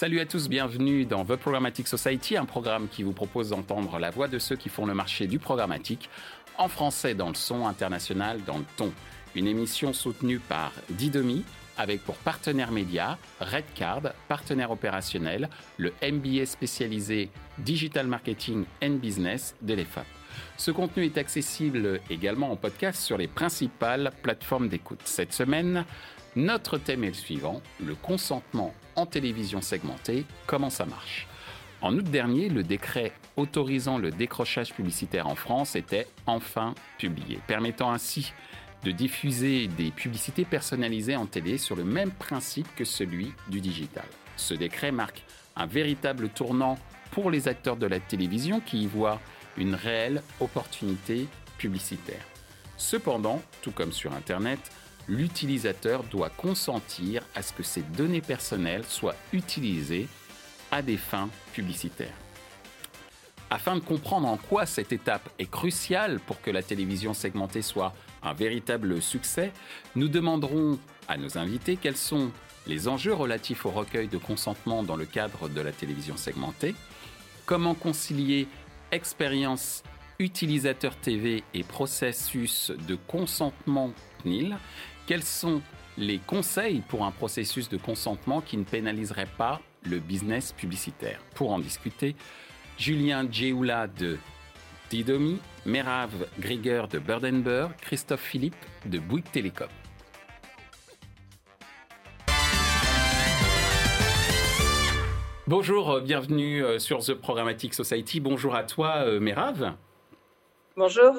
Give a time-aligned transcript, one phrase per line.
[0.00, 4.10] Salut à tous, bienvenue dans The Programmatic Society, un programme qui vous propose d'entendre la
[4.10, 6.08] voix de ceux qui font le marché du programmatique,
[6.56, 8.92] en français dans le son, international dans le ton.
[9.34, 11.44] Une émission soutenue par Didomi,
[11.76, 15.48] avec pour partenaire média Redcard, partenaire opérationnel,
[15.78, 20.06] le MBA spécialisé Digital Marketing and Business de l'EFAP.
[20.56, 25.00] Ce contenu est accessible également en podcast sur les principales plateformes d'écoute.
[25.06, 25.84] Cette semaine,
[26.36, 31.28] notre thème est le suivant, le consentement en télévision segmentée, comment ça marche
[31.82, 37.92] En août dernier, le décret autorisant le décrochage publicitaire en France était enfin publié, permettant
[37.92, 38.32] ainsi
[38.82, 44.06] de diffuser des publicités personnalisées en télé sur le même principe que celui du digital.
[44.36, 45.22] Ce décret marque
[45.54, 46.76] un véritable tournant
[47.12, 49.20] pour les acteurs de la télévision qui y voient
[49.56, 52.24] une réelle opportunité publicitaire.
[52.76, 54.58] Cependant, tout comme sur Internet,
[55.08, 60.08] l'utilisateur doit consentir à ce que ses données personnelles soient utilisées
[60.70, 62.14] à des fins publicitaires.
[63.50, 67.94] Afin de comprendre en quoi cette étape est cruciale pour que la télévision segmentée soit
[68.22, 69.52] un véritable succès,
[69.96, 70.78] nous demanderons
[71.08, 72.30] à nos invités quels sont
[72.66, 76.74] les enjeux relatifs au recueil de consentement dans le cadre de la télévision segmentée,
[77.46, 78.46] comment concilier
[78.92, 79.82] expérience
[80.18, 83.92] utilisateur TV et processus de consentement
[84.22, 84.58] CNIL,
[85.08, 85.62] quels sont
[85.96, 91.18] les conseils pour un processus de consentement qui ne pénaliserait pas le business publicitaire?
[91.34, 92.14] Pour en discuter,
[92.76, 94.18] Julien Djeoula de
[94.90, 98.54] Didomi, Merav Grieger de Burdenberg, Christophe Philippe
[98.84, 99.68] de Bouygues Télécom.
[105.46, 108.20] Bonjour, euh, bienvenue euh, sur The Programmatic Society.
[108.20, 109.72] Bonjour à toi, euh, Merav.
[110.76, 111.14] Bonjour.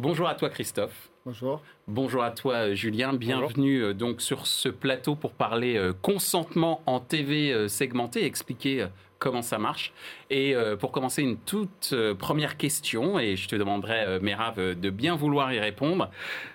[0.00, 1.09] Bonjour à toi, Christophe.
[1.26, 1.60] Bonjour.
[1.86, 3.12] Bonjour à toi, Julien.
[3.12, 8.86] Bienvenue donc sur ce plateau pour parler consentement en TV segmenté, expliquer
[9.20, 9.92] comment ça marche.
[10.30, 15.52] Et pour commencer, une toute première question, et je te demanderai, Merav, de bien vouloir
[15.52, 16.10] y répondre.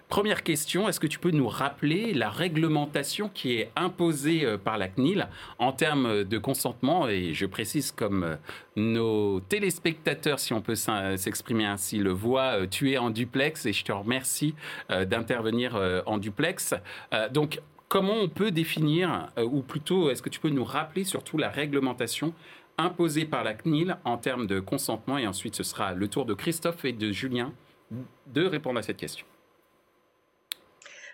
[0.08, 4.78] Première question, est-ce que tu peux nous rappeler la réglementation qui est imposée euh, par
[4.78, 5.28] la CNIL
[5.58, 7.08] en termes de consentement?
[7.08, 8.36] Et je précise comme euh,
[8.76, 13.74] nos téléspectateurs, si on peut s'exprimer ainsi, le voient, euh, tu es en duplex et
[13.74, 14.54] je te remercie
[14.90, 16.74] d'intervenir en duplex.
[17.32, 21.50] Donc, comment on peut définir, ou plutôt, est-ce que tu peux nous rappeler surtout la
[21.50, 22.34] réglementation
[22.78, 25.18] imposée par la CNIL en termes de consentement?
[25.18, 27.54] Et ensuite, ce sera le tour de Christophe et de Julien
[28.28, 29.26] de répondre à cette question.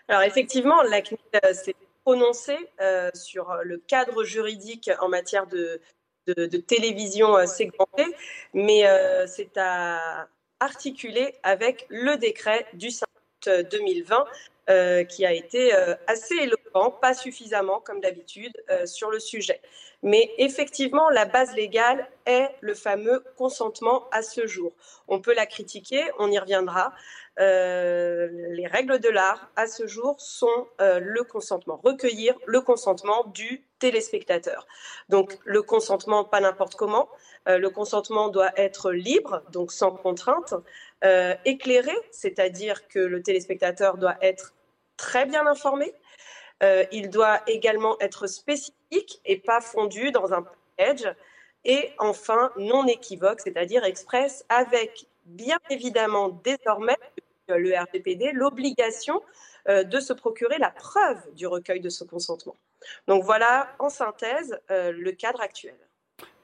[0.08, 5.80] Alors effectivement, la CNIL euh, s'est prononcée euh, sur le cadre juridique en matière de,
[6.68, 8.08] télévision euh, segmentée,
[8.54, 8.84] mais
[9.28, 10.28] c'est à
[10.60, 13.06] articuler avec le décret du 5
[13.48, 14.26] août 2020
[15.10, 15.74] qui a été
[16.08, 18.54] assez éloquent, pas suffisamment comme d'habitude
[18.86, 19.60] sur le sujet.
[20.04, 24.74] Mais effectivement, la base légale est le fameux consentement à ce jour.
[25.08, 26.94] On peut la critiquer, on y reviendra,
[27.40, 33.26] euh, les règles de l'art à ce jour sont euh, le consentement, recueillir le consentement
[33.26, 34.68] du téléspectateur.
[35.10, 37.08] Donc le consentement pas n'importe comment,
[37.48, 40.54] euh, le consentement doit être libre, donc sans contrainte,
[41.46, 44.54] éclairé, c'est-à-dire que le téléspectateur doit être
[45.02, 45.94] très bien informé,
[46.92, 51.12] il doit également être spécifique et pas fondu dans un package,
[51.66, 56.98] et enfin non équivoque, c'est-à-dire express avec bien évidemment désormais
[57.48, 59.22] le RGPD l'obligation
[59.70, 62.56] euh, de se procurer la preuve du recueil de ce consentement.
[63.08, 65.76] Donc voilà en synthèse euh, le cadre actuel.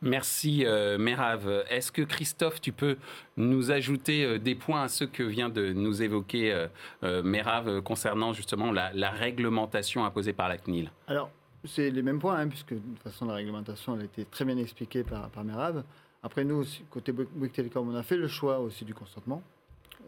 [0.02, 1.66] Merci euh, Merav.
[1.70, 2.98] Est-ce que Christophe, tu peux
[3.36, 6.68] nous ajouter des points à ce que vient de nous évoquer
[7.02, 10.92] Merav concernant justement la, réglementation imposée par la CNIL?
[11.08, 11.32] Alors,
[11.66, 14.58] c'est les mêmes points, hein, puisque de toute façon la réglementation a été très bien
[14.58, 15.84] expliquée par, par Merav.
[16.24, 19.42] Après nous, côté Bouygues Telecom, on a fait le choix aussi du consentement.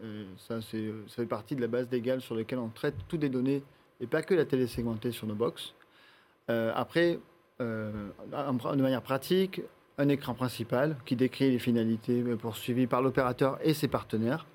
[0.02, 0.76] Euh, ça, ça
[1.16, 3.62] fait partie de la base légale sur laquelle on traite toutes les données
[4.00, 5.74] et pas que la télé segmentée sur nos box.
[6.48, 7.18] Euh, après, euh,
[7.60, 9.60] de manière pratique,
[9.98, 14.46] un écran principal qui décrit les finalités poursuivies par l'opérateur et ses partenaires.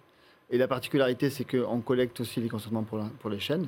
[0.50, 3.68] Et la particularité, c'est qu'on collecte aussi les consentements pour, les chaînes.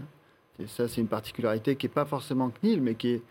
[0.59, 3.21] Et ça, c'est une particularité qui n'est pas forcément CNIL, mais qui est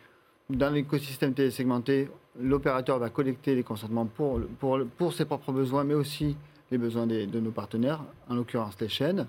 [0.50, 2.08] dans l'écosystème télésegmenté.
[2.40, 6.36] L'opérateur va collecter les consentements pour ses propres besoins, mais aussi
[6.70, 9.26] les besoins de nos partenaires, en l'occurrence les chaînes,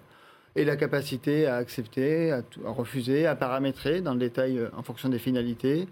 [0.55, 5.07] et la capacité à accepter, à, refuser, à paramétrer dans le détail euh, en fonction
[5.07, 5.87] des finalités,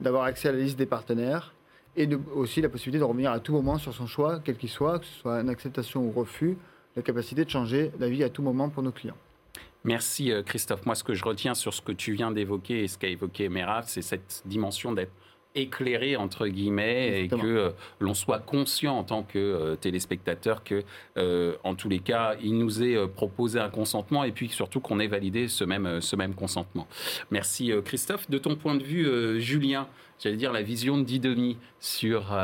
[0.00, 1.54] d'avoir accès à la liste des partenaires,
[1.96, 4.98] et aussi la possibilité de revenir à tout moment sur son choix, quel qu'il soit,
[4.98, 6.56] que ce soit une acceptation ou refus,
[6.94, 9.16] la capacité de changer d'avis à tout moment pour nos clients.
[9.84, 10.84] Merci euh, Christophe.
[10.84, 13.48] Moi, ce que je retiens sur ce que tu viens d'évoquer et ce qu'a évoqué
[13.48, 15.12] Mera, c'est cette dimension d'être
[15.56, 20.84] éclairé entre guillemets et que l'on soit conscient en tant que téléspectateur que
[21.64, 25.06] en tous les cas il nous est proposé un consentement et puis surtout qu'on ait
[25.06, 26.86] validé ce même ce même consentement.
[27.30, 28.30] Merci Christophe.
[28.30, 29.88] De ton point de vue, Julien,
[30.18, 32.36] j'allais dire la vision de Didomi sur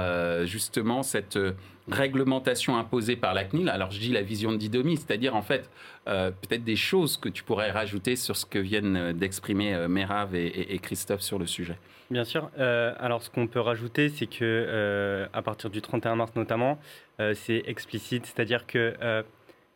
[0.45, 1.39] justement cette
[1.91, 3.69] réglementation imposée par la CNIL.
[3.69, 5.69] Alors je dis la vision de Didomi, c'est-à-dire en fait
[6.09, 9.89] euh, peut-être des choses que tu pourrais rajouter sur ce que viennent euh, d'exprimer euh,
[9.89, 11.77] Merav et, Christophe sur le sujet.
[12.11, 12.51] Bien sûr.
[12.59, 16.79] alors ce qu'on peut rajouter, c'est que à partir du 31 mars notamment,
[17.19, 19.25] c'est explicite, c'est-à-dire que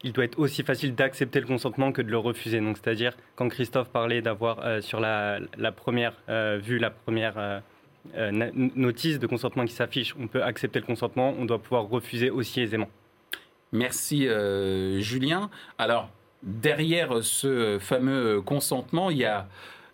[0.02, 2.60] il doit être aussi facile d'accepter le consentement que de le refuser.
[2.60, 5.40] Donc, c'est-à-dire, quand Christophe parlait d'avoir sur la,
[5.74, 7.60] première vue, la première euh,
[8.14, 10.14] notice de consentement qui s'affiche.
[10.18, 12.88] On peut accepter le consentement, on doit pouvoir refuser aussi aisément.
[13.72, 15.50] Merci euh, Julien.
[15.78, 16.08] Alors,
[16.42, 19.48] derrière ce fameux consentement, il y a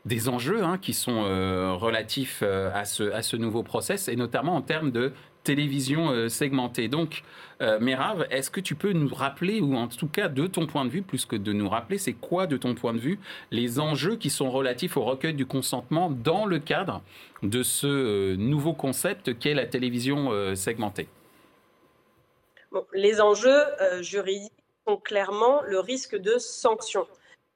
[0.05, 4.91] des enjeux hein, qui sont euh, relatifs à ce nouveau process, et notamment en termes
[4.91, 5.13] de
[5.43, 6.89] télévision euh, segmentée.
[6.89, 7.23] Donc,
[7.61, 10.85] euh, Merav, est-ce que tu peux nous rappeler, ou en tout cas de ton point
[10.85, 13.19] de vue, plus que de nous rappeler, c'est quoi de ton point de vue
[13.51, 17.03] les enjeux qui sont relatifs au recueil du consentement dans le cadre
[17.43, 21.09] de ce euh, nouveau concept qu'est la télévision segmentée?
[22.95, 23.65] Les enjeux
[24.01, 24.53] juridiques
[24.87, 27.07] sont clairement le risque de sanction.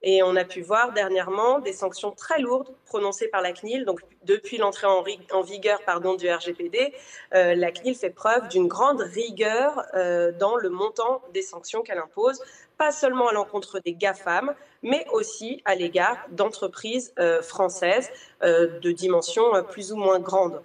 [0.09, 3.83] Et on a pu voir dernièrement des sanctions très lourdes prononcées par la CNIL.
[3.83, 5.81] Donc, depuis l'entrée en, vigueur
[6.17, 6.93] du RGPD,
[7.33, 11.97] euh, la CNIL fait preuve d'une grande rigueur euh, dans le montant des sanctions qu'elle
[11.97, 12.41] impose,
[12.77, 18.09] pas seulement à l'encontre des GAFAM, mais aussi à l'égard d'entreprises euh, françaises
[18.41, 20.63] de dimension plus ou moins grande.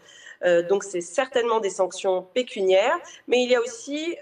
[0.68, 4.16] donc, c'est certainement des sanctions pécuniaires, mais il y a aussi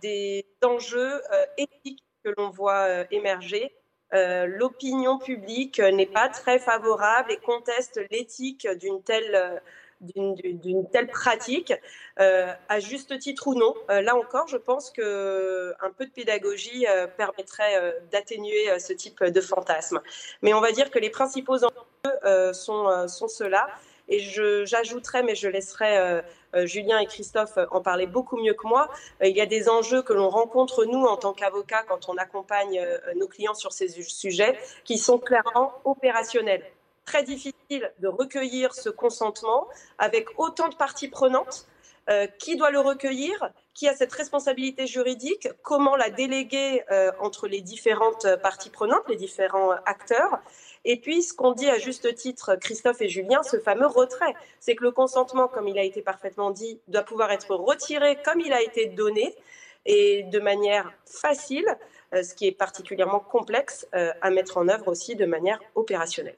[0.00, 1.20] des enjeux
[1.58, 3.72] éthiques que l'on voit émerger
[4.12, 9.62] euh, l'opinion publique n'est pas très favorable et conteste l'éthique d'une telle,
[10.00, 11.72] d'une telle pratique,
[12.20, 13.74] euh, à juste titre ou non.
[13.90, 16.86] Euh, là encore, je pense qu'un peu de pédagogie
[17.16, 20.00] permettrait d'atténuer ce type de fantasme.
[20.42, 23.66] Mais on va dire que les principaux enjeux sont, sont ceux-là.
[24.08, 24.20] Et
[24.66, 26.22] j'ajouterais, mais je laisserai euh, euh,
[26.64, 28.90] Julien et Christophe en parler beaucoup mieux que moi,
[29.22, 32.16] euh, il y a des enjeux que l'on rencontre, nous, en tant qu'avocats, quand on
[32.16, 32.80] accompagne
[33.16, 36.62] nos clients sur ces sujets, qui sont clairement opérationnels.
[37.04, 39.68] Très difficile de recueillir ce consentement
[39.98, 41.66] avec autant de parties prenantes.
[42.38, 43.50] qui doit le recueillir?
[43.72, 45.48] Qui a cette responsabilité juridique?
[45.62, 46.82] Comment la déléguer
[47.18, 50.38] entre les différentes parties prenantes, les différents acteurs?
[50.84, 54.74] Et puis, ce qu'on dit à juste titre, Christophe et Julien, ce fameux retrait, c'est
[54.76, 58.52] que le consentement, comme il a été parfaitement dit, doit pouvoir être retiré comme il
[58.52, 59.34] a été donné
[59.86, 61.66] et de manière facile,
[62.14, 66.36] euh, ce qui est particulièrement complexe euh, à mettre en œuvre aussi de manière opérationnelle.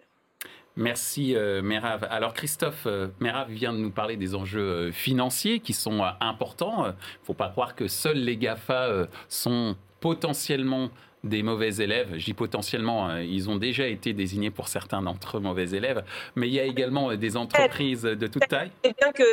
[0.76, 1.62] Merci euh,
[2.10, 3.08] Alors Christophe euh,
[3.48, 6.86] vient de nous parler des enjeux financiers qui sont importants.
[6.86, 10.90] Il ne faut pas croire que seuls les GAFA sont potentiellement
[11.26, 12.14] des mauvais élèves.
[12.16, 16.04] Je dis potentiellement, hein, ils ont déjà été désignés pour certains d'entre eux mauvais élèves,
[16.34, 18.70] mais il y a également euh, des entreprises de toute taille.
[18.84, 19.24] C'est bien que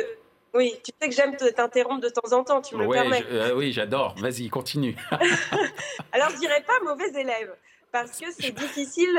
[0.54, 3.24] oui, tu sais que j'aime t'interrompre de temps en temps, tu me le permets.
[3.32, 4.14] Euh, oui, j'adore.
[4.18, 4.94] Vas-y, continue.
[6.12, 7.52] Alors, je dirais pas mauvais élèves,
[7.94, 9.14] parce que c'est difficile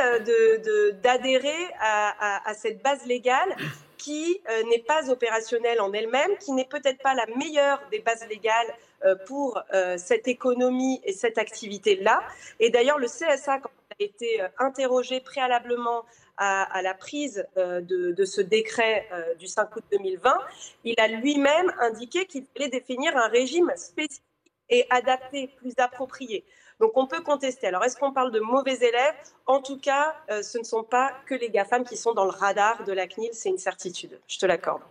[1.01, 3.55] d'adhérer de, à, cette base légale
[3.98, 8.27] qui euh, n'est pas opérationnelle en elle-même, qui n'est peut-être pas la meilleure des bases
[8.27, 8.67] légales
[9.05, 12.22] euh, pour euh, cette économie et cette activité-là.
[12.60, 16.03] Et d'ailleurs, le CSA, quand il a été euh, interrogé préalablement
[16.38, 19.08] à, la prise de, ce décret
[19.39, 20.38] du 5 août 2020,
[20.84, 24.22] il a lui-même indiqué qu'il fallait définir un régime spécifique
[24.70, 26.44] et adapté, plus approprié.
[26.79, 27.67] Donc on peut contester.
[27.67, 29.15] Alors est-ce qu'on parle de mauvais élèves?
[29.46, 32.84] En tout cas, ce ne sont pas que les GAFAM qui sont dans le radar
[32.84, 34.82] de la CNIL, c'est une certitude, je te l'accorde.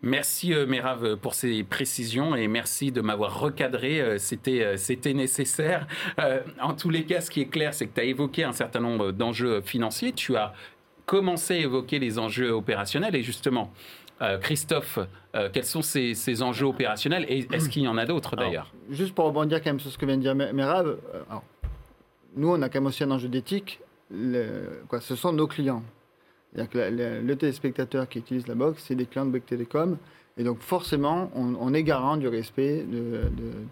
[0.00, 4.00] Merci euh, Merav pour ces précisions et merci de m'avoir recadré.
[4.00, 5.88] Euh, c'était, euh, c'était nécessaire.
[6.60, 8.78] en tous les cas, ce qui est clair, c'est que tu as évoqué un certain
[8.78, 10.12] nombre d'enjeux financiers.
[10.12, 10.52] Tu as
[11.04, 13.72] commencé à évoquer les enjeux opérationnels et justement,
[14.40, 14.98] Christophe,
[15.52, 18.72] quels sont ces, enjeux opérationnels et est-ce qu'il y en a d'autres d'ailleurs?
[18.90, 20.96] Juste pour rebondir quand même sur ce que vient de dire Merav,
[22.36, 23.80] nous on a quand même aussi un enjeu d'éthique.
[24.88, 25.82] quoi, ce sont nos clients
[26.54, 29.96] le, téléspectateur qui utilise la box, c'est des clients de Bouygues Télécom.
[30.36, 33.22] Et donc forcément, on, est garant du respect de,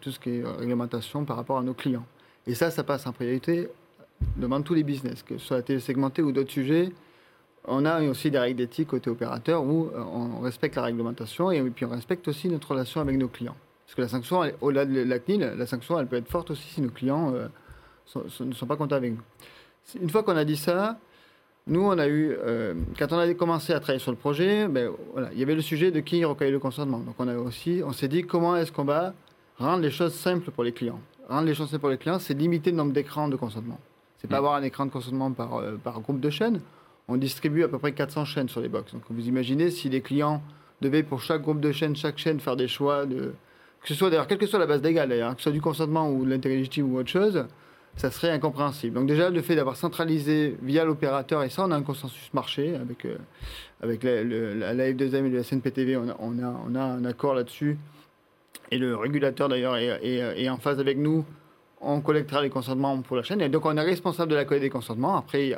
[0.00, 2.04] tout ce qui est réglementation par rapport à nos clients.
[2.46, 3.68] Et ça, ça passe en priorité
[4.36, 6.90] devant tous les business, que ce soit la télé segmentée ou d'autres sujets.
[7.66, 11.62] On a aussi des règles d'éthique côté opérateur où euh, on respecte la réglementation et
[11.62, 13.56] puis on respecte aussi notre relation avec nos clients.
[13.84, 16.68] Parce que la sanction, au-delà de la CNIL, la sanction, elle peut être forte aussi
[16.68, 17.48] si nos clients euh,
[18.40, 19.22] ne sont pas contents avec nous.
[20.00, 20.98] Une fois qu'on a dit ça,
[21.68, 24.90] nous, on a eu, euh, quand on a commencé à travailler sur le projet, ben,
[25.12, 26.98] voilà, il y avait le sujet de qui recueille le consentement.
[26.98, 29.14] Donc on a aussi, on s'est dit comment est-ce qu'on va
[29.58, 31.00] rendre les choses simples pour les clients.
[31.28, 33.80] Rendre les choses simples pour les clients, c'est limiter le nombre d'écrans de consentement.
[34.18, 34.38] C'est pas Mm.
[34.38, 36.60] avoir un écran de consentement par, euh, par groupe de chaînes.
[37.08, 38.92] On distribue à peu près 400 chaînes sur les box.
[38.92, 40.42] Donc vous imaginez si les clients
[40.80, 43.32] devaient pour chaque groupe de chaînes, chaque chaîne faire des choix de
[43.82, 45.60] que ce soit d'ailleurs quelle que soit la base légale d'ailleurs, que ce soit du
[45.60, 47.46] consentement ou de l'intérêt légitime ou autre chose,
[47.94, 48.94] ça serait incompréhensible.
[48.96, 52.74] Donc déjà le fait d'avoir centralisé via l'opérateur et ça on a un consensus marché
[52.74, 53.16] avec euh,
[53.82, 57.34] avec la, le- la, la F2M et le SNPTV, on a, on a, un accord
[57.34, 57.78] là-dessus
[58.72, 61.24] et le régulateur d'ailleurs est, est- est en phase avec nous.
[61.80, 64.64] On collectera les consentements pour la chaîne et donc on est responsable de la collecte
[64.64, 65.16] des consentements.
[65.16, 65.56] Après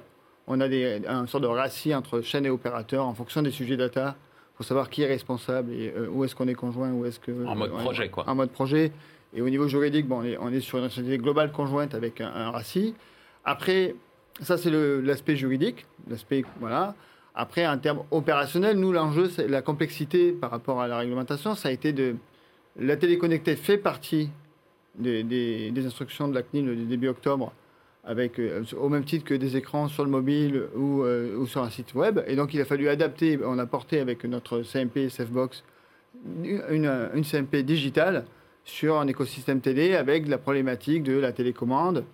[0.49, 3.77] on a des, un sort de ratio entre chaîne et opérateur en fonction des sujets
[3.77, 4.17] data
[4.57, 7.31] pour savoir qui est responsable et euh, où est-ce qu'on est conjoint, où est-ce que
[7.47, 8.29] En mode projet, quoi.
[8.29, 8.91] En mode projet.
[9.35, 12.21] Et au niveau juridique, bon, on, est, on est sur une responsabilité globale conjointe avec
[12.21, 12.95] un, un RACI.
[13.45, 13.95] Après,
[14.41, 16.95] ça c'est l'aspect juridique, l'aspect voilà.
[17.35, 21.69] Après, en termes opérationnels, nous l'enjeu, c'est la complexité par rapport à la réglementation, ça
[21.69, 22.17] a été de
[22.81, 24.31] la téléconnectée fait partie
[24.97, 27.53] des, des- des instructions de la CNIL du début octobre,
[28.09, 31.71] euh, au même titre que des écrans sur le mobile ou, euh, ou sur un
[31.71, 32.21] site web.
[32.27, 35.63] Et donc, il a fallu adapter, on a porté avec notre CMP Safebox
[36.43, 38.25] une, une CMP digitale
[38.65, 42.05] sur un écosystème télé avec la problématique de la télécommande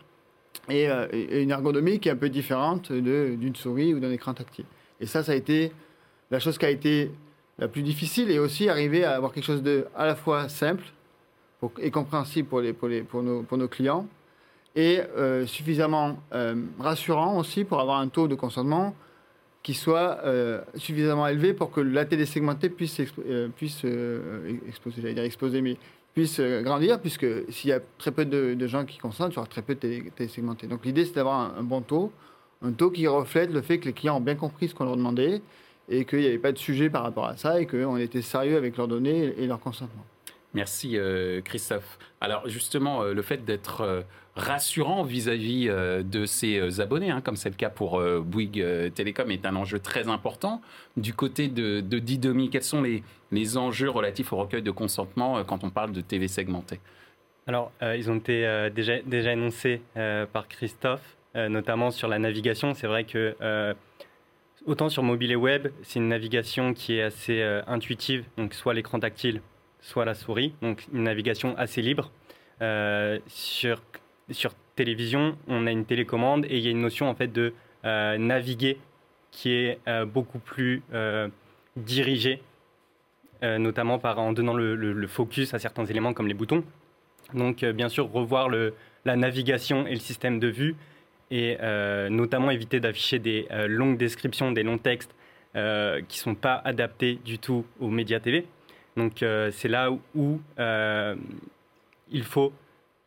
[0.68, 4.66] et, euh, une ergonomie qui est un peu différente d'une souris ou d'un écran tactile.
[5.00, 5.72] Et ça, ça a été
[6.30, 7.10] la chose qui a été
[7.58, 10.84] la plus difficile et aussi arriver à avoir quelque chose de à la fois simple
[11.80, 14.06] et compréhensible pour, les, pour, les, pour, nos, pour nos clients
[14.76, 18.94] et euh, suffisamment euh, rassurant aussi pour avoir un taux de consentement
[19.62, 23.00] qui soit euh, suffisamment élevé pour que la télé segmentée puisse,
[23.56, 25.78] puisse euh, exploser, j'allais dire exploser, mais
[26.12, 29.48] puisse grandir, puisque s'il y a très peu de, gens qui consentent, il y aura
[29.48, 30.66] très peu de télé, télé segmentées.
[30.66, 32.12] Donc l'idée, c'est d'avoir un, bon taux,
[32.62, 34.96] un taux qui reflète le fait que les clients ont bien compris ce qu'on leur
[34.96, 35.40] demandait
[35.88, 38.56] et qu'il n'y avait pas de sujet par rapport à ça et qu'on était sérieux
[38.56, 40.04] avec leurs données et leur consentement.
[40.52, 40.96] Merci
[41.44, 41.98] Christophe.
[42.20, 44.04] Alors justement, le fait d'être
[44.36, 48.92] rassurant vis-à-vis euh, de ses euh, abonnés, hein, comme c'est le cas pour euh, Bouygues
[48.94, 50.60] Télécom, est un enjeu très important.
[50.96, 55.42] Du côté de, de Didomi, quels sont les, les enjeux relatifs au recueil de consentement
[55.44, 56.80] quand on parle de TV segmentée?
[57.46, 62.72] Alors, ils ont été déjà, déjà énoncés euh, par Christophe, notamment sur la navigation.
[62.72, 63.74] C'est vrai que,
[64.64, 68.98] autant sur mobile et web, c'est une navigation qui est assez intuitive, donc soit l'écran
[68.98, 69.42] tactile,
[69.80, 72.10] soit la souris, donc une navigation assez libre.
[73.26, 73.82] Sur,
[74.30, 77.52] sur télévision, on a une télécommande et il y a une notion en fait de
[77.84, 78.78] euh, naviguer
[79.30, 81.28] qui est euh, beaucoup plus euh,
[81.76, 82.42] dirigée,
[83.42, 86.64] notamment en donnant le- focus à certains éléments comme les boutons.
[87.34, 90.76] Donc, bien sûr, revoir la navigation et le système de vue
[91.30, 91.58] et
[92.08, 95.14] notamment éviter d'afficher des longues descriptions, des longs textes
[95.52, 98.46] qui ne sont pas adaptés du tout aux médias TV.
[98.96, 100.40] Donc, c'est là où,
[102.10, 102.52] il faut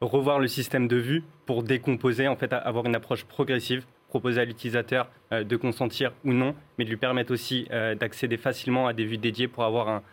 [0.06, 4.46] revoir le système de vue pour décomposer, en fait, avoir une approche progressive, proposer à
[4.46, 8.94] l'utilisateur euh, de consentir ou non, mais de lui permettre aussi euh, d'accéder facilement à
[8.94, 10.04] des vues dédiées pour avoir un,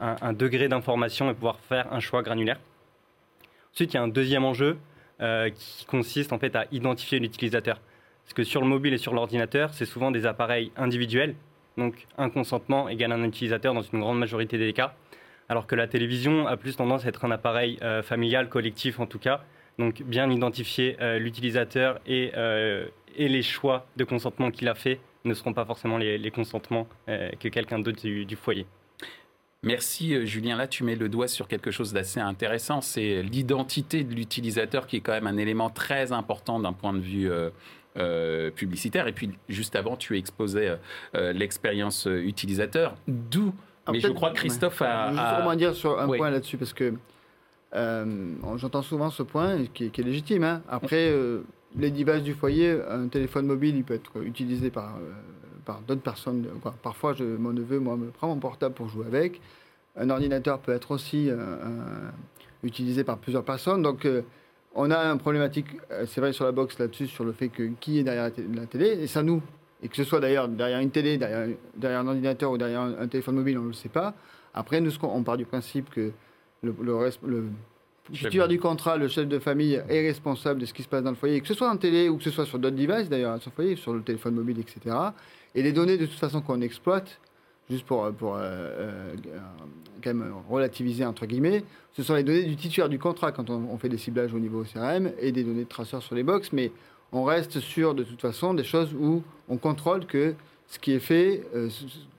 [0.00, 2.58] un- un degré d'information et pouvoir faire un choix granulaire.
[3.72, 4.76] Ensuite, il y a un deuxième enjeu
[5.20, 7.80] euh, qui consiste en fait à identifier l'utilisateur.
[8.24, 11.34] Parce que sur le mobile et sur l'ordinateur, c'est souvent des appareils individuels,
[11.78, 14.94] donc un consentement égale un utilisateur dans une grande majorité des cas,
[15.48, 19.06] alors que la télévision a plus tendance à être un appareil euh, familial, collectif en
[19.06, 19.42] tout cas.
[19.78, 22.86] Donc bien identifier euh, l'utilisateur et, euh,
[23.16, 27.48] et les choix de consentement qu'il a fait ne seront pas forcément les, consentements que
[27.48, 28.66] quelqu'un d'autre du- foyer.
[29.62, 30.56] Merci Julien.
[30.56, 32.80] Là, tu mets le doigt sur quelque chose d'assez intéressant.
[32.80, 37.00] C'est l'identité de l'utilisateur qui est quand même un élément très important d'un point de
[37.00, 37.30] vue
[38.54, 39.06] publicitaire.
[39.06, 40.78] Et puis, juste avant, tu exposais
[41.14, 42.94] l'expérience utilisateur.
[43.08, 43.52] D'où.
[43.92, 45.08] Mais je crois que Christophe a.
[45.10, 46.18] Juste a- rebondir sur un Oui.
[46.18, 46.94] point là-dessus, parce que
[47.74, 48.04] euh,
[48.56, 50.44] j'entends souvent ce point qui, est- qui est légitime.
[50.44, 50.62] hein.
[50.68, 51.42] Après, euh,
[51.76, 55.10] les devices du foyer, un téléphone mobile, il peut être utilisé par, euh,
[55.66, 56.46] par d'autres personnes.
[56.62, 56.74] Quoi.
[56.82, 59.40] Parfois, je, mon neveu, moi, me prend mon portable pour jouer avec.
[59.96, 61.28] Un ordinateur peut être aussi
[62.62, 63.82] utilisé par plusieurs personnes.
[63.82, 64.06] Donc,
[64.74, 65.66] on a une problématique,
[66.06, 68.86] c'est vrai, sur la box là-dessus, sur le fait que qui est derrière la télé.
[69.02, 69.42] Et ça, nous,
[69.82, 73.06] et que ce soit d'ailleurs derrière une télé, derrière, derrière un ordinateur ou derrière un,
[73.06, 74.14] téléphone mobile, on ne le sait pas.
[74.54, 76.10] Après, nous, on part du principe que
[76.62, 76.74] le,
[78.12, 81.10] titulaire du contrat, le chef de famille, est responsable de ce qui se passe dans
[81.10, 83.40] le foyer, que ce soit en télé ou que ce soit sur d'autres devices, d'ailleurs,
[83.40, 84.96] sur le foyer, sur le téléphone mobile, etc.
[85.54, 87.20] Et les données, de toute façon, qu'on exploite,
[87.70, 89.14] juste pour, pour euh, euh,
[90.02, 93.68] quand même relativiser, entre guillemets, ce sont les données du titulaire du contrat quand on,
[93.70, 96.52] on fait des ciblages au niveau CRM et des données de traceurs sur les box.
[96.52, 96.72] Mais
[97.12, 100.34] on reste sur, de toute façon, des choses où on contrôle que
[100.66, 101.68] ce qui est fait euh,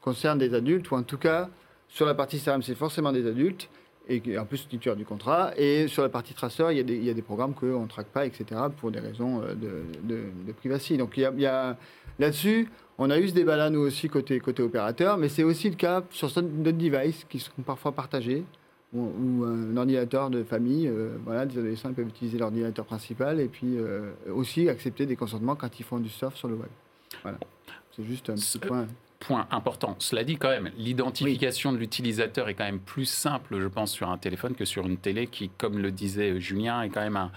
[0.02, 1.50] concerne des adultes, ou en tout cas,
[1.88, 3.70] sur la partie CRM, c'est forcément des adultes,
[4.08, 5.52] et en plus titulaire du contrat.
[5.56, 8.46] Et sur la partie traceur, il y a des, programmes qu'on ne traque pas, etc.,
[8.78, 10.98] pour des raisons euh, de, de, privacy.
[10.98, 15.70] Donc là-dessus, on a eu ce débat-là, nous aussi, côté, côté opérateur, mais c'est aussi
[15.70, 18.44] le cas sur d'autres devices qui sont parfois partagés,
[18.94, 20.88] ou, un ordinateur de famille.
[20.88, 25.56] Euh, voilà, des adolescents peuvent utiliser l'ordinateur principal et puis euh, aussi accepter des consentements
[25.56, 26.70] quand ils font du surf sur le web.
[27.24, 27.38] Voilà.
[27.96, 28.88] C'est juste un petit point
[29.20, 29.96] point important.
[30.00, 34.10] Cela dit, quand même, l'identification de l'utilisateur est quand même plus simple, je pense, sur
[34.10, 37.32] un téléphone que sur une télé qui, comme le disait Julien, est quand même un.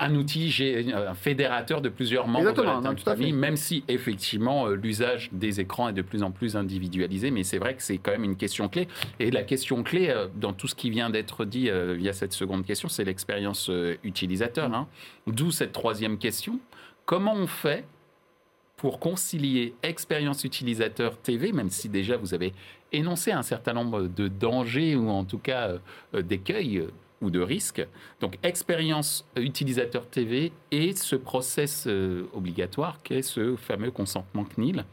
[0.00, 0.52] Un outil,
[0.92, 5.88] un fédérateur de plusieurs membres de la famille, même si effectivement euh, l'usage des écrans
[5.88, 8.68] est de plus en plus individualisé, mais c'est vrai que c'est quand même une question
[8.68, 8.88] clé.
[9.18, 12.32] Et la question clé euh, dans tout ce qui vient d'être dit euh, via cette
[12.32, 13.70] seconde question, c'est l'expérience
[14.02, 14.72] utilisateur.
[14.72, 14.88] Hein.
[15.26, 16.58] D'où cette troisième question.
[17.04, 17.84] Comment on fait
[18.80, 22.54] pour concilier expérience utilisateur TV, même si déjà vous avez
[22.92, 25.78] énoncé un certain nombre de dangers ou en tout cas euh,
[26.14, 26.90] euh, d'écueils euh,
[27.20, 27.86] ou de risques.
[28.20, 31.86] Donc expérience utilisateur TV et ce process
[32.32, 34.84] obligatoire qu'est ce fameux consentement CNIL.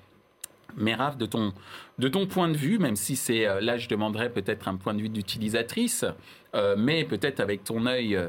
[0.76, 1.54] Mais de ton,
[1.98, 5.02] de ton point de vue, même si c'est là, je demanderais peut-être un point de
[5.02, 6.06] vue d'utilisatrice,
[6.78, 8.20] mais peut-être avec ton œil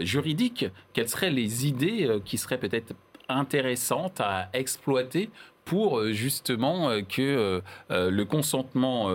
[0.00, 2.94] juridique, quelles seraient les idées qui seraient peut-être
[3.30, 5.30] intéressante à exploiter
[5.64, 9.08] pour euh, justement euh, que euh, le consentement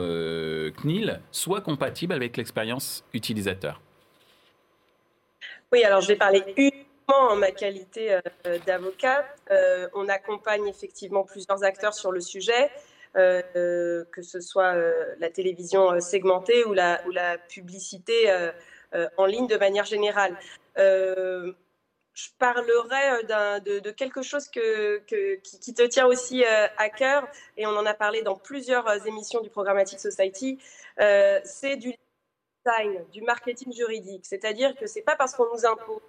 [0.78, 3.82] CNIL soit compatible avec l'expérience utilisateur?
[5.72, 8.20] Oui, alors je vais parler uniquement en ma qualité
[8.66, 9.26] d'avocat.
[9.94, 12.72] on accompagne effectivement plusieurs acteurs sur le sujet.
[13.14, 14.76] que ce soit
[15.20, 18.32] la télévision segmentée ou la, publicité
[19.18, 20.38] en ligne de manière générale
[22.16, 25.00] je parlerai euh, de, quelque chose que,
[25.44, 28.98] qui, te tient aussi euh, à cœur, et on en a parlé dans plusieurs euh,
[29.06, 30.58] émissions du Programmatic Society,
[30.98, 31.94] c'est du
[33.12, 34.26] du marketing juridique.
[34.26, 36.02] C'est-à-dire que ce n'est pas parce qu'on nous impose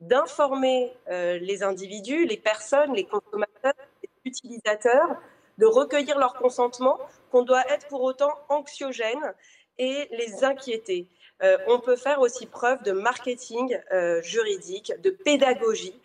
[0.00, 5.20] d'informer les individus, les personnes, les consommateurs, les utilisateurs,
[5.58, 6.98] de recueillir leur consentement,
[7.30, 9.34] qu'on doit être pour autant anxiogène
[9.78, 11.06] et les inquiéter.
[11.42, 15.98] Euh, on peut faire aussi preuve de marketing euh, juridique, de pédagogie,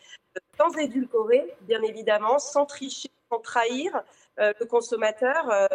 [0.58, 4.04] sans édulcorer, bien évidemment, sans tricher, sans trahir
[4.40, 5.70] euh, le consommateur.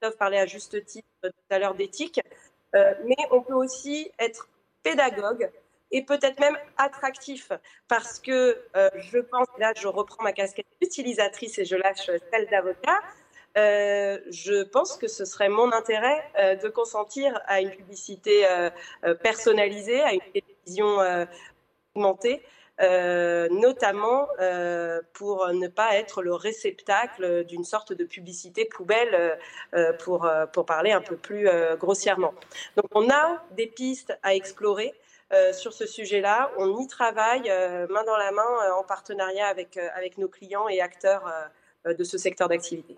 [0.00, 2.20] peuvent parler à juste titre tout à l'heure d'éthique,
[2.72, 4.48] mais on peut aussi être
[4.82, 5.50] pédagogue
[5.90, 7.52] et peut-être même attractif
[7.88, 12.98] parce que je pense, là je reprends ma casquette d'utilisatrice et je lâche celle d'avocat,
[13.58, 18.70] euh, je pense que ce serait mon intérêt euh, de consentir à une publicité euh,
[19.22, 20.98] personnalisée, à une télévision
[21.94, 22.42] augmentée.
[22.80, 24.28] Notamment
[25.12, 29.38] pour ne pas être le réceptacle d'une sorte de publicité poubelle,
[30.00, 32.34] pour, pour parler un peu plus grossièrement.
[32.76, 34.94] Donc on a des pistes à explorer.
[35.52, 36.50] sur ce sujet-là.
[36.58, 37.48] On y travaille
[37.88, 41.30] main dans la main en partenariat avec, avec nos clients et acteurs
[41.84, 42.96] de ce secteur d'activité.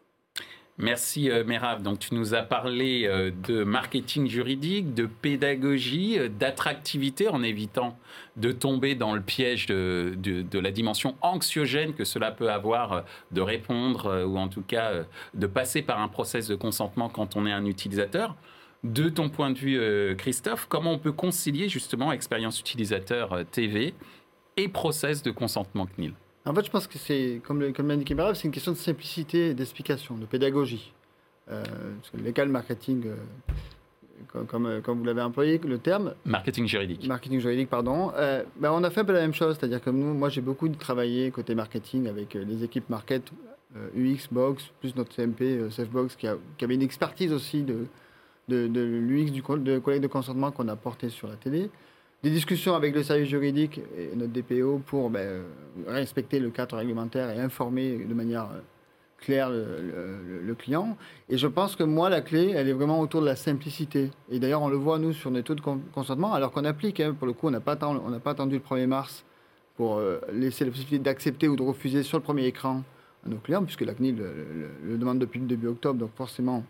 [0.78, 1.44] Merci euh,
[1.80, 7.96] Donc tu nous as parlé euh, de marketing juridique, de pédagogie, euh, d'attractivité en évitant
[8.36, 13.00] de tomber dans le piège de, de, la dimension anxiogène que cela peut avoir euh,
[13.30, 17.46] de répondre ou en tout cas de passer par un process de consentement quand on
[17.46, 18.34] est un utilisateur.
[18.82, 23.94] De ton point de vue, Christophe, comment on peut concilier justement expérience utilisateur TV
[24.56, 26.14] et process de consentement CNIL
[26.46, 29.50] en fait, je pense que c'est, comme, l'a indiqué Marav, c'est une question de simplicité
[29.50, 30.92] et d'explication, de pédagogie.
[31.50, 31.62] Euh,
[32.14, 36.14] l'école marketing, euh, comme, euh, comme, vous l'avez employé, le terme.
[36.26, 37.06] Marketing juridique.
[37.06, 38.12] Marketing juridique, pardon.
[38.16, 40.42] Euh, ben, on a fait un peu la même chose, c'est-à-dire que nous, moi, j'ai
[40.42, 43.30] beaucoup travaillé côté marketing avec les équipes market,
[43.96, 46.28] UX, Box, plus notre CMP, Safebox, qui,
[46.58, 47.86] qui, avait une expertise aussi de,
[48.48, 51.70] de, de l'UX, du de collègue de consentement qu'on a porté sur la télé
[52.24, 55.42] des discussions avec le service juridique et notre DPO pour ben,
[55.86, 58.60] respecter le cadre réglementaire et informer de manière euh,
[59.18, 60.96] claire le, client.
[61.28, 64.10] Et je pense que moi, la clé, elle est vraiment autour de la simplicité.
[64.30, 65.60] Et d'ailleurs, on le voit, nous, sur nos taux de
[65.92, 69.24] consentement, alors qu'on applique, hein, pour le coup, on n'a pas, attendu le 1er mars
[69.76, 72.84] pour euh, laisser la possibilité d'accepter ou de refuser sur le premier écran
[73.26, 76.64] à nos clients, puisque la CNIL le, demande depuis le début octobre, donc forcément,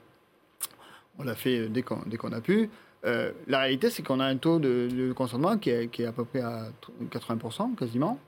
[1.20, 2.70] on l'a fait dès qu'on a pu.
[3.06, 6.40] Euh, la réalité, c'est qu'on a un taux de, consentement qui est, à peu près
[6.40, 6.68] à
[7.10, 8.18] 80%, quasiment.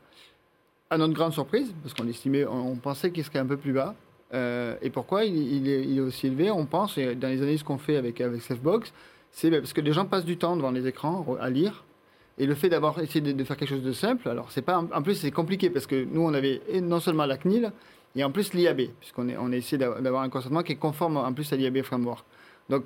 [0.90, 3.94] À notre grande surprise, parce qu'on estimait, on, pensait qu'il serait un peu plus bas.
[4.34, 6.50] Euh, et pourquoi il, est, aussi élevé?
[6.50, 8.92] On pense, dans les analyses qu'on fait avec, avec Safebox,
[9.32, 11.84] c'est parce que les gens passent du temps devant les écrans à lire,
[12.38, 15.02] Et le fait d'avoir essayé de, faire quelque chose de simple, alors c'est pas, en
[15.02, 17.72] plus c'est compliqué parce que nous on avait non seulement la CNIL
[18.14, 21.32] et en plus l'IAB, puisqu'on on a essayé d'avoir un consentement qui est conforme en
[21.32, 22.24] plus à l'IAB Framework.
[22.68, 22.84] Donc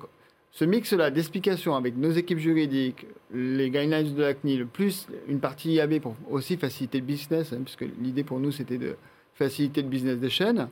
[0.51, 5.73] ce mix-là d'explications avec nos équipes juridiques, les guidelines de la CNIL, plus une partie
[5.73, 8.95] IAB pour aussi faciliter le business, hein, puisque l'idée pour nous c'était de
[9.35, 10.67] faciliter le business des chaînes,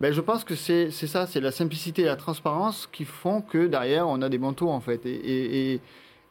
[0.00, 3.66] ben, je pense que c'est ça, c'est la simplicité et la transparence qui font que
[3.66, 5.04] derrière on a des bons taux en fait.
[5.04, 5.80] Et, et,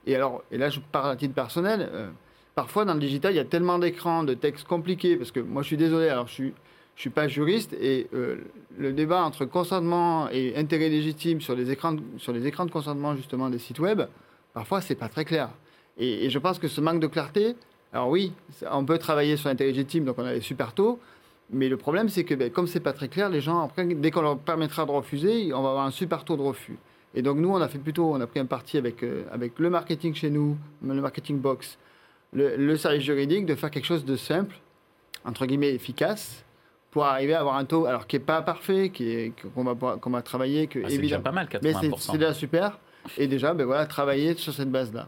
[0.08, 2.10] et, alors, et là je parle à titre personnel, euh,
[2.56, 5.62] parfois dans le digital il y a tellement d'écrans, de textes compliqués, parce que moi
[5.62, 6.54] je suis désolé, alors je suis
[7.00, 8.40] je suis pas juriste et euh,
[8.78, 13.16] le débat entre consentement et intérêt légitime sur les écrans, sur les écrans de consentement
[13.16, 14.02] justement des sites web,
[14.54, 15.50] parfois c'est pas très clair.
[15.98, 17.56] Et, je pense que ce manque de clarté,
[17.94, 18.34] alors oui,
[18.70, 21.00] on peut travailler sur l'intérêt légitime, donc on a les super taux,
[21.50, 24.22] mais le problème c'est que ben, comme c'est pas très clair, les gens dès qu'on
[24.22, 26.78] leur permettra de refuser, on va avoir un super taux de refus.
[27.16, 29.58] Et donc nous, on a fait plutôt, on a pris un parti avec, euh, avec
[29.58, 31.78] le marketing chez nous, le marketing box,
[32.34, 34.60] le service juridique, de faire quelque chose de simple,
[35.24, 36.44] entre guillemets efficace,
[36.92, 39.98] pour arriver à avoir un taux, alors qui n'est pas parfait, qui est, qu'on, va,
[39.98, 40.68] qu'on va travailler.
[40.68, 41.60] Que, ah, c'est déjà pas mal, 80%.
[41.64, 42.80] Mais c'est, déjà super.
[43.18, 45.08] Et déjà, ben voilà, travailler sur cette base-là.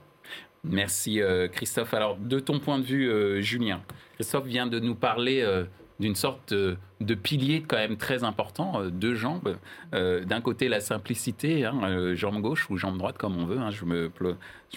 [0.64, 1.94] Merci euh, Christophe.
[1.94, 3.82] Alors, de ton point de vue, euh, Julien,
[4.16, 5.66] Christophe vient de nous parler euh,
[6.02, 6.78] d'une sorte de,
[7.16, 9.58] pilier quand même très important, euh, deux jambes.
[9.94, 13.60] Euh, d'un côté, la simplicité, hein, euh, jambe gauche ou jambe droite, comme on veut.
[13.72, 14.12] Je me,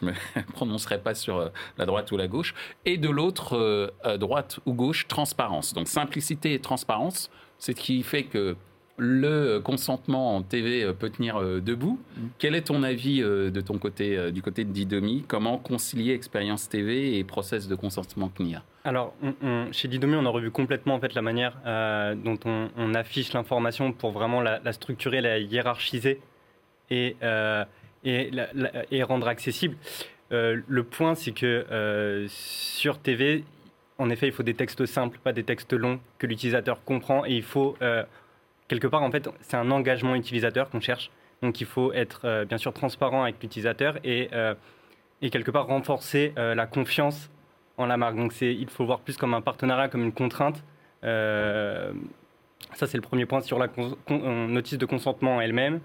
[0.01, 0.13] je me
[0.53, 2.55] prononcerai pas sur la droite ou la gauche.
[2.85, 5.75] Et de l'autre, droite ou gauche, transparence.
[5.75, 8.57] Donc simplicité et transparence, c'est ce qui fait que
[8.96, 11.98] le consentement en TV peut tenir debout.
[12.16, 12.26] Mm.
[12.38, 15.24] Quel est ton avis de ton côté, du côté de Didomi?
[15.26, 19.14] Comment concilier expérience TV et process de consentement CNIA alors,
[19.72, 23.92] chez Didomi, on a revu complètement en fait la manière euh, dont on, affiche l'information
[23.92, 26.20] pour vraiment la, structurer, la hiérarchiser
[26.90, 27.64] et, euh,
[28.04, 29.76] et, rendre accessible.
[30.33, 33.44] Euh, le point, c'est que sur TV,
[33.96, 37.24] en effet, il faut des textes simples, pas des textes longs que l'utilisateur comprend.
[37.24, 37.78] Et il faut,
[38.68, 41.11] quelque part, en fait, c'est un engagement utilisateur qu'on cherche.
[41.42, 44.31] Donc, il faut être bien sûr transparent avec l'utilisateur et,
[45.20, 47.31] et quelque part renforcer la confiance
[47.77, 48.16] en la marque.
[48.16, 50.62] Donc il faut voir plus comme un partenariat, comme une contrainte.
[51.05, 51.92] Euh,
[52.74, 55.81] ça, c'est le premier point sur la euh, notice de consentement elle-même.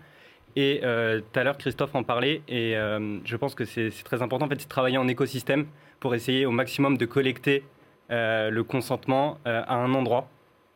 [0.55, 4.45] Et euh, tout à l'heure, Christophe en parlait, et je pense que c'est très important,
[4.45, 5.67] en fait, c'est travailler en écosystème
[5.99, 7.63] pour essayer au maximum de collecter
[8.09, 10.27] le consentement à un endroit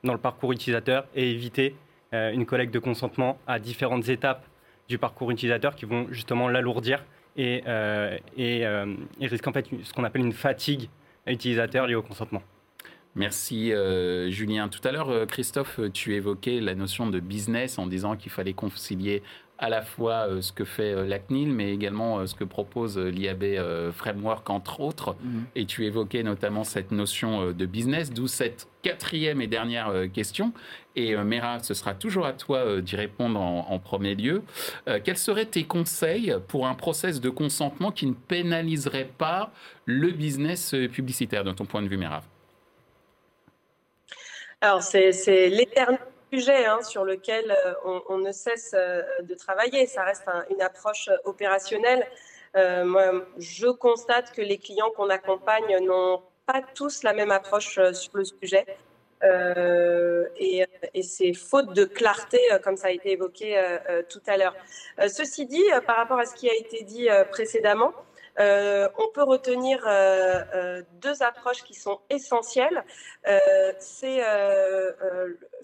[0.04, 1.76] dans le parcours utilisateur et éviter
[2.14, 4.46] une collecte de consentement à différentes étapes
[4.88, 7.04] du parcours utilisateur qui vont justement l'alourdir
[7.36, 7.64] et,
[8.38, 10.90] et, et risquer en fait ce qu'on appelle une fatigue
[11.26, 12.44] utilisateurs liés au consentement.
[13.16, 14.70] Merci euh, Julien.
[14.70, 18.54] Tout à l'heure, euh, Christophe, tu évoquais la notion de business en disant qu'il fallait
[18.54, 19.22] concilier
[19.60, 23.92] à la fois euh, ce que fait la CNIL, mais également ce que propose l'IAB
[23.94, 25.16] Framework, entre autres.
[25.22, 25.46] Mhm.
[25.56, 30.52] Et tu évoquais notamment cette notion de business, d'où cette quatrième et dernière question.
[30.96, 34.44] Et Mera, ce sera toujours à toi d'y répondre en, en, premier lieu.
[35.04, 39.52] quels seraient tes conseils pour un process de consentement qui ne pénaliserait pas
[39.86, 42.24] le business publicitaire, de ton point de vue, Mera
[44.64, 46.00] alors, c'est l'éternel
[46.66, 49.86] hein, sur lequel euh, on, ne cesse euh, de travailler.
[49.86, 52.06] Ça reste une approche opérationnelle.
[52.56, 57.80] Euh, moi, je constate que les clients qu'on accompagne n'ont pas tous la même approche
[57.94, 58.66] sur le sujet.
[60.38, 63.58] et, et c'est faute de clarté, comme ça a été évoqué
[64.10, 64.56] tout à l'heure.
[65.08, 67.94] ceci dit, par rapport à ce qui a été dit précédemment,
[68.40, 72.84] euh, on peut retenir euh, euh, deux approches qui sont essentielles.
[73.80, 74.22] c'est,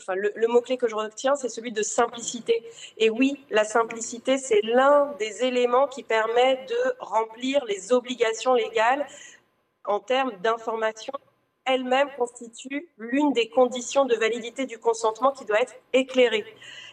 [0.10, 2.64] le, mot-clé que je retiens, c'est celui de simplicité.
[2.98, 9.06] Et oui, la simplicité, c'est l'un des éléments qui permet de remplir les obligations légales
[9.86, 11.14] en termes d'information
[11.66, 16.46] elle-même constitue l'une des conditions de validité du consentement qui doit être éclairée.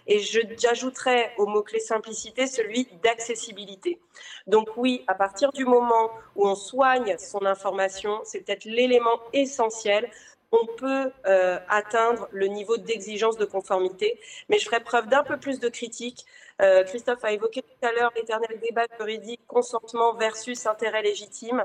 [0.06, 4.00] Et j'ajouterais au mot-clé simplicité celui d'accessibilité.
[4.46, 10.10] Donc oui, à partir du moment où on soigne son information, c'est peut-être l'élément essentiel
[10.52, 14.18] on peut euh, atteindre le niveau d'exigence de conformité.
[14.48, 16.24] Mais je ferai preuve d'un peu plus de critique.
[16.62, 21.64] Euh, Christophe a évoqué tout à l'heure l'éternel débat juridique consentement versus intérêt légitime.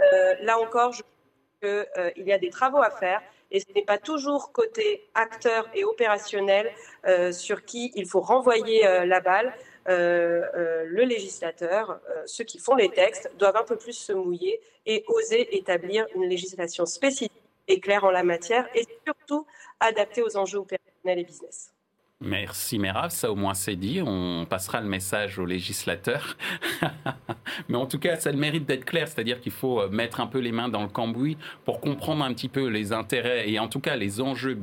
[0.00, 1.84] Euh, là encore, je pense
[2.16, 5.84] qu'il y a des travaux à faire et ce n'est pas toujours côté acteur et
[5.84, 6.70] opérationnel
[7.06, 9.54] euh, sur qui il faut renvoyer euh, la balle.
[9.88, 15.04] Euh, le législateur, ceux qui font les textes, doivent un peu plus se mouiller et
[15.06, 17.30] oser établir une législation spécifique
[17.68, 19.46] et claire en la matière et surtout
[19.78, 21.75] adaptée aux enjeux opérationnels et business.
[22.22, 26.38] Merci Merav, ça au moins c'est dit, on passera le message aux législateurs.
[27.68, 30.26] Mais en tout cas, ça le mérite d'être clair, c'est-à-dire qu'il faut euh, mettre un
[30.26, 33.68] peu les mains dans le cambouis pour comprendre un petit peu les intérêts et en
[33.68, 34.58] tout cas les enjeux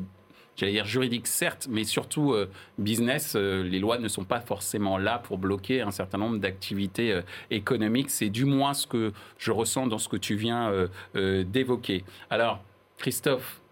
[0.56, 3.34] j'allais dire juridiques certes, mais surtout euh, business.
[3.36, 8.10] Euh, les lois ne sont pas forcément là pour bloquer un certain nombre d'activités économiques.
[8.10, 10.72] C'est du moins ce que je ressens dans ce que tu viens
[11.16, 12.04] d'évoquer.
[12.30, 12.64] Alors,
[12.98, 13.63] Christophe,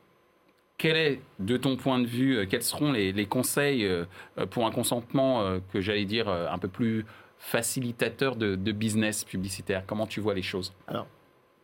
[0.82, 4.06] quel est, de ton point de vue, euh, quels seront les, conseils euh,
[4.50, 7.06] pour un consentement euh, que j'allais dire un peu plus
[7.38, 9.84] facilitateur de, business publicitaire?
[9.86, 10.74] Comment tu vois les choses?
[10.88, 11.06] Alors,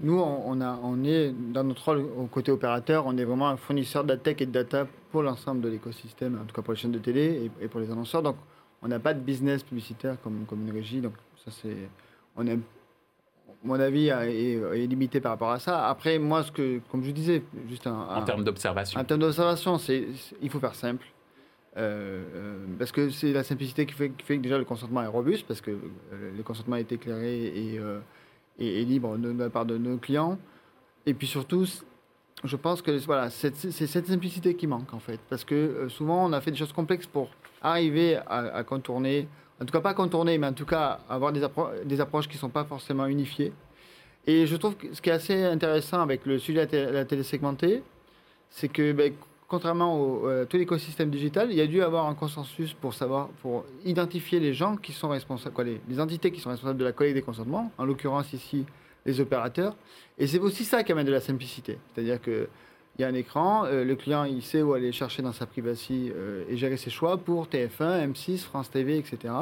[0.01, 3.57] nous, on, a, on est dans notre rôle au côté opérateur, on est vraiment un
[3.57, 6.79] fournisseur de tech et de data pour l'ensemble de l'écosystème, en tout cas pour les
[6.79, 8.21] chaînes de télé et, pour les annonceurs.
[8.21, 8.35] Donc,
[8.83, 11.01] on n'a pas de business publicitaire comme, comme une régie.
[11.01, 11.89] Donc, ça, c'est,
[12.35, 12.59] on est
[13.63, 15.87] mon avis est, limité par rapport à ça.
[15.87, 18.99] Après, moi, ce que, comme je disais, juste un, en termes d'observation.
[18.99, 20.07] En termes d'observation, c'est,
[20.41, 21.05] il faut faire simple.
[21.77, 25.07] Euh, euh, parce que c'est la simplicité qui fait, fait, que déjà le consentement est
[25.07, 27.79] robuste, parce que euh, le consentement est éclairé et,
[28.59, 30.39] et, libre de, la part de nos clients.
[31.05, 31.65] Et puis surtout,
[32.43, 35.19] je pense que voilà, c'est cette simplicité qui manque en fait.
[35.29, 37.29] Parce que souvent, on a fait des choses complexes pour
[37.61, 39.27] arriver à contourner
[39.61, 41.43] en tout cas pas contourner, mais en tout cas avoir des,
[42.01, 43.53] approches qui ne sont pas forcément unifiées.
[44.25, 47.23] Et je trouve que ce qui est assez intéressant avec le sujet de la télé
[47.23, 47.81] segmentée,
[48.49, 49.13] c'est que ben,
[49.47, 53.65] contrairement à tout l'écosystème digital, il y a dû avoir un consensus pour savoir, pour
[53.85, 55.55] identifier les gens qui sont responsables,
[55.87, 58.65] les, entités qui sont responsables de la collecte des consentements, en l'occurrence ici
[59.05, 59.75] les opérateurs.
[60.17, 61.77] Et c'est aussi ça qui amène de la simplicité.
[61.93, 62.49] C'est-à-dire que
[62.97, 65.45] il y a un écran, euh, le client il sait où aller chercher dans sa
[65.45, 69.33] privacy euh, et gérer ses choix pour TF1, M6, France TV, etc.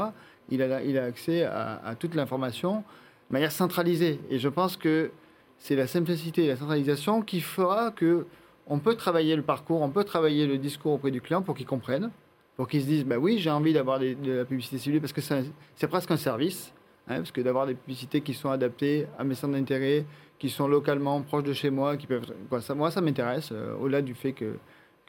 [0.49, 2.83] Il a, il a accès à, toute l'information
[3.29, 4.19] de manière centralisée.
[4.29, 5.11] Et je pense que
[5.57, 8.27] c'est la simplicité et la centralisation qui fera que
[8.67, 11.65] on peut travailler le parcours, on peut travailler le discours auprès du client pour qu'il
[11.65, 12.11] comprenne,
[12.57, 15.21] pour qu'il se dise bah oui, j'ai envie d'avoir de la publicité ciblée parce que
[15.21, 16.73] c'est presque un service,
[17.07, 20.05] hein, parce que d'avoir des publicités qui sont adaptées à mes centres d'intérêt,
[20.39, 22.33] qui sont localement proches de chez moi, qui peuvent.
[22.49, 24.57] Quoi, ça, moi, ça m'intéresse, euh, au-delà du fait que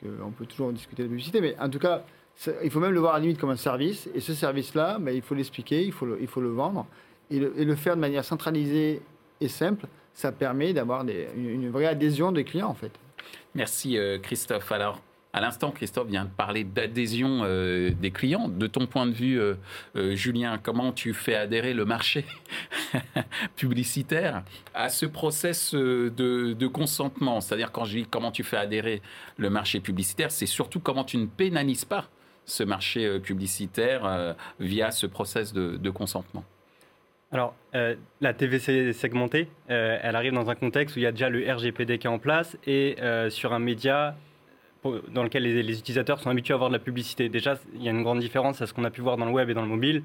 [0.00, 2.04] qu'on peut toujours discuter de la publicité, mais en tout cas,
[2.62, 4.10] il faut même le voir à la limite comme un service.
[4.14, 6.86] Et ce service-là, ben, il faut l'expliquer, il faut le, il faut le vendre.
[7.30, 9.00] Et le, et le, faire de manière centralisée
[9.40, 12.92] et simple, ça permet d'avoir une, une, vraie adhésion des clients, en fait.
[13.54, 14.70] Merci euh, Christophe.
[14.70, 15.00] Alors,
[15.36, 18.48] à l'instant, Christophe vient de parler d'adhésion euh, des clients.
[18.48, 19.54] De ton point de vue, euh,
[19.94, 22.24] euh, Julien, comment tu fais adhérer le marché
[23.56, 27.42] publicitaire à ce process de, consentement?
[27.42, 29.02] C'est-à-dire, quand je dis comment tu fais adhérer
[29.36, 32.08] le marché publicitaire, c'est surtout comment tu ne pénalises pas
[32.46, 36.44] ce marché publicitaire via ce process de, consentement.
[37.30, 37.54] Alors,
[38.22, 41.98] la TVC segmentée, elle arrive dans un contexte où il y a déjà le RGPD
[41.98, 42.96] qui est en place et
[43.28, 44.16] sur un média
[45.08, 47.28] dans lequel les, utilisateurs sont habitués à voir de la publicité.
[47.28, 49.32] Déjà, il y a une grande différence à ce qu'on a pu voir dans le
[49.32, 50.02] web et dans le mobile,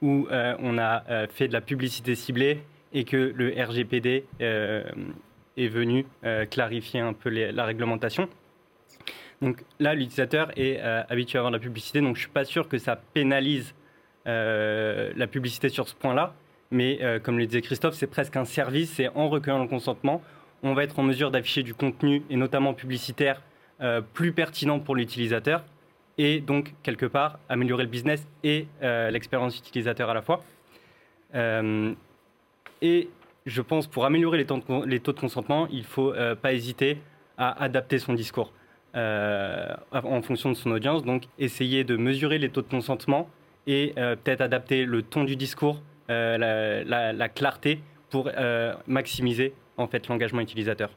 [0.00, 4.84] où euh, on a euh, fait de la publicité ciblée et que le RGPD euh,
[5.56, 6.06] est venu
[6.50, 8.28] clarifier un peu la réglementation.
[9.40, 12.44] Donc là, l'utilisateur est habitué à voir de la publicité, donc je ne suis pas
[12.44, 13.74] sûr que ça pénalise
[14.24, 16.34] la publicité sur ce point-là.
[16.70, 20.22] Mais comme le disait Christophe, c'est presque un service, c'est en recueillant le consentement,
[20.62, 23.42] on va être en mesure d'afficher du contenu, et notamment publicitaire,
[23.80, 25.64] euh, plus pertinent pour l'utilisateur
[26.18, 30.44] et donc quelque part améliorer le business et euh, l'expérience utilisateur à la fois.
[31.34, 31.92] Euh,
[32.80, 33.08] et
[33.46, 36.98] je pense pour améliorer les taux de, consentement, il ne faut pas hésiter
[37.38, 38.52] à adapter son discours
[38.94, 41.02] en fonction de son audience.
[41.02, 43.28] Donc essayer de mesurer les taux de consentement
[43.66, 47.80] et peut-être adapter le ton du discours, la, la, clarté
[48.10, 48.30] pour
[48.86, 50.90] maximiser en fait l'engagement utilisateur.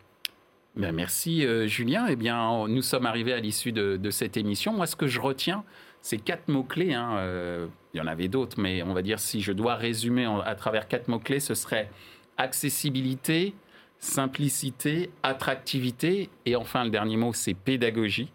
[0.75, 2.05] Ben, merci euh, Julien.
[2.09, 4.73] Eh bien, nous sommes arrivés à l'issue de, cette émission.
[4.73, 5.63] Moi, ce que je retiens,
[6.01, 6.93] c'est quatre mots-clés.
[6.93, 10.27] Hein, euh, il y en avait d'autres, mais on va dire si je dois résumer
[10.45, 11.89] à travers quatre mots-clés, ce serait
[12.37, 13.53] accessibilité,
[14.05, 18.31] simplicité, attractivité et enfin le dernier mot c'est pédagogie.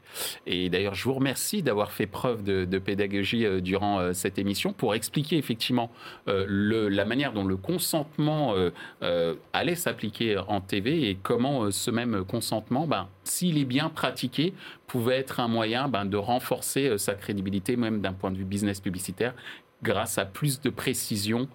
[0.46, 4.72] Et d'ailleurs je vous remercie d'avoir fait preuve de, pédagogie euh, durant euh, cette émission
[4.72, 5.90] pour expliquer effectivement
[6.28, 8.54] euh, la manière dont le consentement
[9.52, 14.54] allait s'appliquer en TV et comment ce même consentement, ben, s'il est bien pratiqué,
[14.87, 18.80] pouvait être un moyen ben, de renforcer sa crédibilité même d'un point de vue business
[18.80, 19.35] publicitaire
[19.83, 21.48] grâce à plus de précision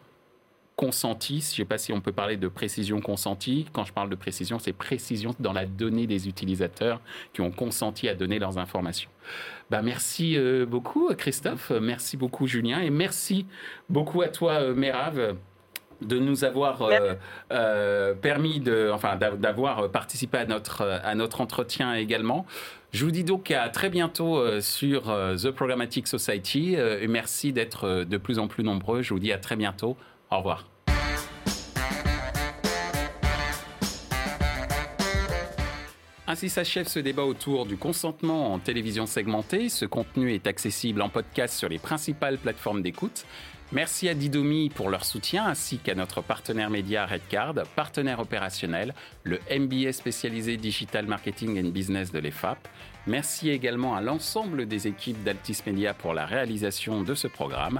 [0.76, 3.66] consenti, je ne sais pas si on peut parler de précision consentie.
[3.72, 7.00] Quand je parle de précision, c'est précision dans la donnée des utilisateurs
[7.34, 9.10] qui ont consenti à donner leurs informations.
[9.70, 13.48] Ben, merci euh, beaucoup Christophe, merci beaucoup Julien et merci
[13.90, 15.36] beaucoup à toi euh, Mérave
[16.02, 17.14] de nous avoir euh,
[17.52, 22.46] euh, permis de, enfin, d'avoir participé à notre, à notre entretien également.
[22.92, 28.18] Je vous dis donc à très bientôt sur The Programmatic Society et merci d'être de
[28.18, 29.02] plus en plus nombreux.
[29.02, 29.98] Je vous dis à très bientôt.
[30.36, 30.65] Au revoir.
[36.28, 39.69] Ainsi s'achève ce débat autour du consentement en télévision segmentée.
[39.69, 43.26] Ce contenu est accessible en podcast sur les principales plateformes d'écoute.
[43.71, 48.93] Merci à Didomi pour leur soutien ainsi qu'à notre partenaire média Redcard, partenaire opérationnel,
[49.24, 52.67] le MBA spécialisé Digital Marketing and Business de l'EFAP.
[53.08, 57.80] Merci également à l'ensemble des équipes d'Altis Media pour la réalisation de ce programme.